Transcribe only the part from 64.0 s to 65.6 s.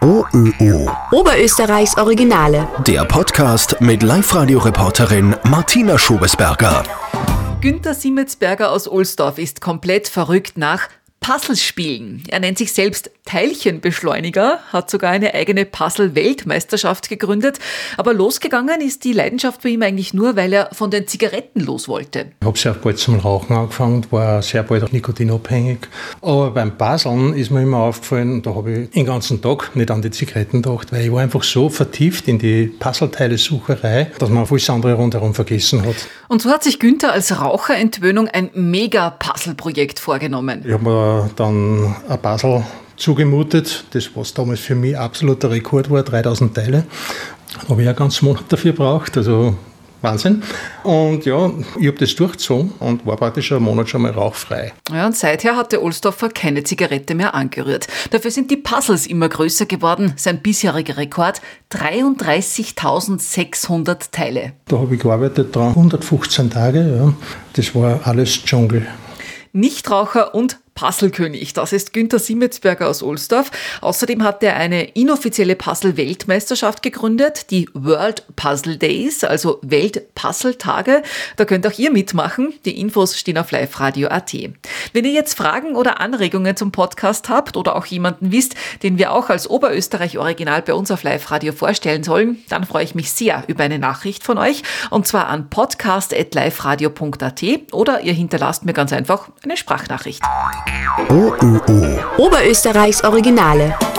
Teile. Da habe ich gearbeitet